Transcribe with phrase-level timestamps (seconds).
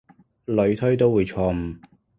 [0.47, 1.79] 類推都會錯誤